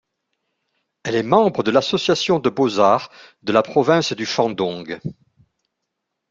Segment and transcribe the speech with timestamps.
[1.03, 3.11] Elle est membre de l’Association de beaux-arts
[3.43, 4.99] de la province du Shandong.